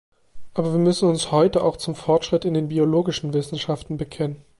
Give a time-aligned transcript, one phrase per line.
[0.55, 4.43] Aber wir müssen uns heute auch zum Fortschritt in den biologischen Wissenschaften bekennen.